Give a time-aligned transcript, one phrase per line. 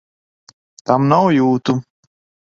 [0.91, 1.77] Tam nav jūtu!